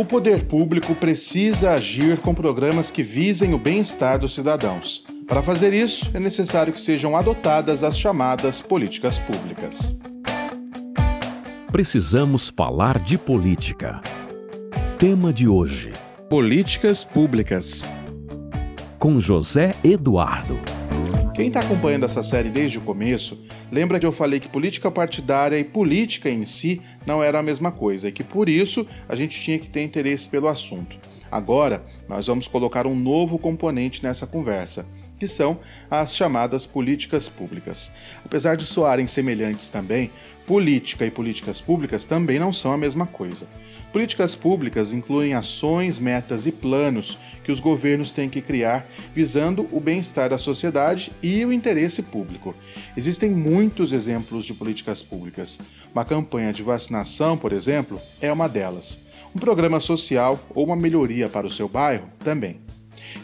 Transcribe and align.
O 0.00 0.04
poder 0.06 0.44
público 0.44 0.94
precisa 0.94 1.72
agir 1.72 2.16
com 2.20 2.34
programas 2.34 2.90
que 2.90 3.02
visem 3.02 3.52
o 3.52 3.58
bem-estar 3.58 4.18
dos 4.18 4.34
cidadãos. 4.34 5.04
Para 5.28 5.42
fazer 5.42 5.74
isso, 5.74 6.10
é 6.14 6.18
necessário 6.18 6.72
que 6.72 6.80
sejam 6.80 7.14
adotadas 7.14 7.84
as 7.84 7.98
chamadas 7.98 8.62
políticas 8.62 9.18
públicas. 9.18 9.94
Precisamos 11.70 12.48
falar 12.48 12.98
de 12.98 13.18
política. 13.18 14.00
Tema 14.98 15.34
de 15.34 15.46
hoje: 15.46 15.92
Políticas 16.30 17.04
públicas. 17.04 17.86
Com 18.98 19.20
José 19.20 19.74
Eduardo. 19.84 20.79
Quem 21.40 21.48
está 21.48 21.60
acompanhando 21.60 22.04
essa 22.04 22.22
série 22.22 22.50
desde 22.50 22.76
o 22.76 22.82
começo, 22.82 23.42
lembra 23.72 23.98
que 23.98 24.04
eu 24.04 24.12
falei 24.12 24.38
que 24.38 24.46
política 24.46 24.90
partidária 24.90 25.58
e 25.58 25.64
política 25.64 26.28
em 26.28 26.44
si 26.44 26.82
não 27.06 27.22
eram 27.22 27.38
a 27.38 27.42
mesma 27.42 27.72
coisa 27.72 28.08
e 28.08 28.12
que 28.12 28.22
por 28.22 28.46
isso 28.46 28.86
a 29.08 29.16
gente 29.16 29.40
tinha 29.40 29.58
que 29.58 29.70
ter 29.70 29.82
interesse 29.82 30.28
pelo 30.28 30.48
assunto. 30.48 30.98
Agora, 31.30 31.82
nós 32.06 32.26
vamos 32.26 32.46
colocar 32.46 32.86
um 32.86 32.94
novo 32.94 33.38
componente 33.38 34.02
nessa 34.02 34.26
conversa, 34.26 34.86
que 35.20 35.28
são 35.28 35.60
as 35.90 36.16
chamadas 36.16 36.64
políticas 36.64 37.28
públicas. 37.28 37.92
Apesar 38.24 38.56
de 38.56 38.64
soarem 38.64 39.06
semelhantes 39.06 39.68
também, 39.68 40.10
política 40.46 41.04
e 41.04 41.10
políticas 41.10 41.60
públicas 41.60 42.06
também 42.06 42.38
não 42.38 42.54
são 42.54 42.72
a 42.72 42.78
mesma 42.78 43.06
coisa. 43.06 43.46
Políticas 43.92 44.34
públicas 44.34 44.92
incluem 44.92 45.34
ações, 45.34 45.98
metas 45.98 46.46
e 46.46 46.52
planos 46.52 47.18
que 47.44 47.52
os 47.52 47.60
governos 47.60 48.12
têm 48.12 48.30
que 48.30 48.40
criar 48.40 48.88
visando 49.14 49.68
o 49.72 49.80
bem-estar 49.80 50.30
da 50.30 50.38
sociedade 50.38 51.12
e 51.22 51.44
o 51.44 51.52
interesse 51.52 52.02
público. 52.02 52.54
Existem 52.96 53.30
muitos 53.30 53.92
exemplos 53.92 54.46
de 54.46 54.54
políticas 54.54 55.02
públicas. 55.02 55.58
Uma 55.92 56.04
campanha 56.04 56.52
de 56.52 56.62
vacinação, 56.62 57.36
por 57.36 57.52
exemplo, 57.52 58.00
é 58.22 58.32
uma 58.32 58.48
delas. 58.48 59.00
Um 59.34 59.38
programa 59.38 59.80
social 59.80 60.40
ou 60.54 60.64
uma 60.64 60.76
melhoria 60.76 61.28
para 61.28 61.46
o 61.46 61.50
seu 61.50 61.68
bairro 61.68 62.08
também. 62.20 62.69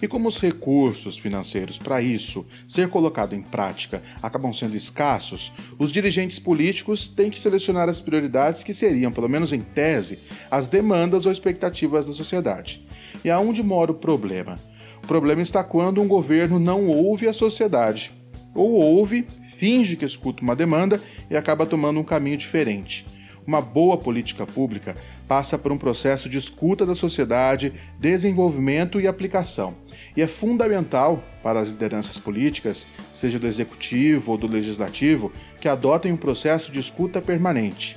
E 0.00 0.06
como 0.06 0.28
os 0.28 0.38
recursos 0.38 1.16
financeiros 1.16 1.78
para 1.78 2.02
isso 2.02 2.46
ser 2.68 2.88
colocado 2.88 3.34
em 3.34 3.42
prática 3.42 4.02
acabam 4.22 4.52
sendo 4.52 4.76
escassos, 4.76 5.52
os 5.78 5.90
dirigentes 5.90 6.38
políticos 6.38 7.08
têm 7.08 7.30
que 7.30 7.40
selecionar 7.40 7.88
as 7.88 8.00
prioridades 8.00 8.62
que 8.62 8.74
seriam, 8.74 9.10
pelo 9.10 9.28
menos 9.28 9.52
em 9.52 9.60
tese, 9.60 10.18
as 10.50 10.68
demandas 10.68 11.24
ou 11.24 11.32
expectativas 11.32 12.06
da 12.06 12.12
sociedade. 12.12 12.86
E 13.24 13.30
aonde 13.30 13.62
mora 13.62 13.90
o 13.90 13.94
problema? 13.94 14.58
O 15.02 15.06
problema 15.06 15.40
está 15.40 15.64
quando 15.64 16.02
um 16.02 16.08
governo 16.08 16.58
não 16.58 16.88
ouve 16.88 17.26
a 17.26 17.32
sociedade, 17.32 18.12
ou 18.54 18.72
ouve, 18.72 19.26
finge 19.56 19.96
que 19.96 20.04
escuta 20.04 20.42
uma 20.42 20.56
demanda 20.56 21.00
e 21.30 21.36
acaba 21.36 21.64
tomando 21.64 22.00
um 22.00 22.04
caminho 22.04 22.36
diferente. 22.36 23.06
Uma 23.46 23.60
boa 23.60 23.96
política 23.96 24.44
pública 24.44 24.96
passa 25.28 25.56
por 25.56 25.70
um 25.70 25.78
processo 25.78 26.28
de 26.28 26.36
escuta 26.36 26.84
da 26.84 26.96
sociedade, 26.96 27.72
desenvolvimento 27.98 29.00
e 29.00 29.06
aplicação. 29.06 29.74
E 30.16 30.22
é 30.22 30.26
fundamental 30.26 31.22
para 31.44 31.60
as 31.60 31.68
lideranças 31.68 32.18
políticas, 32.18 32.88
seja 33.12 33.38
do 33.38 33.46
executivo 33.46 34.32
ou 34.32 34.38
do 34.38 34.48
legislativo, 34.48 35.30
que 35.60 35.68
adotem 35.68 36.12
um 36.12 36.16
processo 36.16 36.72
de 36.72 36.80
escuta 36.80 37.22
permanente. 37.22 37.96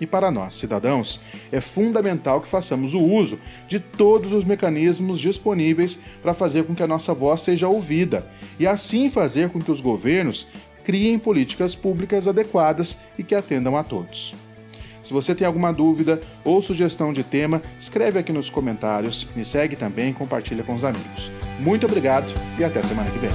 E 0.00 0.06
para 0.06 0.30
nós, 0.30 0.54
cidadãos, 0.54 1.20
é 1.52 1.60
fundamental 1.60 2.40
que 2.40 2.48
façamos 2.48 2.94
o 2.94 3.00
uso 3.00 3.38
de 3.68 3.78
todos 3.78 4.32
os 4.32 4.44
mecanismos 4.44 5.20
disponíveis 5.20 5.98
para 6.22 6.34
fazer 6.34 6.64
com 6.64 6.74
que 6.74 6.82
a 6.82 6.86
nossa 6.86 7.12
voz 7.12 7.42
seja 7.42 7.68
ouvida 7.68 8.26
e 8.58 8.66
assim 8.66 9.10
fazer 9.10 9.50
com 9.50 9.60
que 9.60 9.70
os 9.70 9.80
governos 9.80 10.46
criem 10.84 11.18
políticas 11.18 11.74
públicas 11.74 12.26
adequadas 12.26 12.98
e 13.18 13.22
que 13.22 13.34
atendam 13.34 13.76
a 13.76 13.82
todos. 13.82 14.34
Se 15.06 15.12
você 15.12 15.36
tem 15.36 15.46
alguma 15.46 15.72
dúvida 15.72 16.20
ou 16.44 16.60
sugestão 16.60 17.12
de 17.12 17.22
tema, 17.22 17.62
escreve 17.78 18.18
aqui 18.18 18.32
nos 18.32 18.50
comentários, 18.50 19.24
me 19.36 19.44
segue 19.44 19.76
também 19.76 20.10
e 20.10 20.12
compartilha 20.12 20.64
com 20.64 20.74
os 20.74 20.82
amigos. 20.82 21.30
Muito 21.60 21.86
obrigado 21.86 22.26
e 22.58 22.64
até 22.64 22.82
semana 22.82 23.08
que 23.08 23.18
vem. 23.20 23.30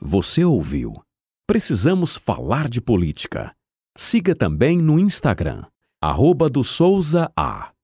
Você 0.00 0.46
ouviu? 0.46 0.94
Precisamos 1.46 2.16
falar 2.16 2.70
de 2.70 2.80
política. 2.80 3.52
Siga 3.94 4.34
também 4.34 4.78
no 4.78 4.98
Instagram, 4.98 5.62
arroba 6.02 6.48
do 6.48 6.64
Souza 6.64 7.30
A. 7.36 7.75